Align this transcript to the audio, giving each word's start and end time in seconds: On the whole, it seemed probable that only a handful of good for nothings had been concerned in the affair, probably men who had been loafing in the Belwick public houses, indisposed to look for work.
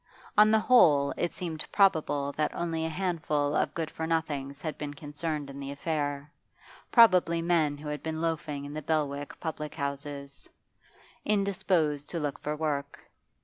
On 0.35 0.49
the 0.49 0.57
whole, 0.57 1.13
it 1.15 1.31
seemed 1.31 1.63
probable 1.71 2.31
that 2.31 2.55
only 2.55 2.87
a 2.87 2.89
handful 2.89 3.53
of 3.55 3.75
good 3.75 3.91
for 3.91 4.07
nothings 4.07 4.59
had 4.63 4.75
been 4.75 4.95
concerned 4.95 5.47
in 5.47 5.59
the 5.59 5.69
affair, 5.69 6.31
probably 6.91 7.39
men 7.39 7.77
who 7.77 7.87
had 7.87 8.01
been 8.01 8.19
loafing 8.19 8.65
in 8.65 8.73
the 8.73 8.81
Belwick 8.81 9.39
public 9.39 9.75
houses, 9.75 10.49
indisposed 11.23 12.09
to 12.09 12.19
look 12.19 12.39
for 12.39 12.55
work. 12.55 13.11